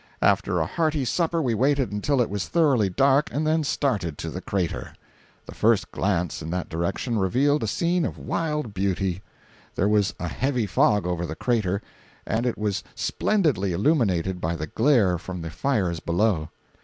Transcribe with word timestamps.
After 0.23 0.59
a 0.59 0.65
hearty 0.65 1.05
supper 1.05 1.43
we 1.43 1.53
waited 1.53 1.91
until 1.91 2.21
it 2.21 2.29
was 2.31 2.47
thoroughly 2.47 2.89
dark 2.89 3.31
and 3.31 3.45
then 3.45 3.63
started 3.63 4.17
to 4.17 4.31
the 4.31 4.41
crater. 4.41 4.95
The 5.45 5.53
first 5.53 5.91
glance 5.91 6.41
in 6.41 6.49
that 6.49 6.69
direction 6.69 7.19
revealed 7.19 7.61
a 7.61 7.67
scene 7.67 8.03
of 8.03 8.17
wild 8.17 8.73
beauty. 8.73 9.21
There 9.75 9.87
was 9.87 10.15
a 10.19 10.27
heavy 10.27 10.65
fog 10.65 11.05
over 11.05 11.23
the 11.27 11.35
crater 11.35 11.83
and 12.25 12.47
it 12.47 12.57
was 12.57 12.83
splendidly 12.95 13.73
illuminated 13.73 14.41
by 14.41 14.55
the 14.55 14.65
glare 14.65 15.19
from 15.19 15.43
the 15.43 15.51
fires 15.51 15.99
below. 15.99 16.49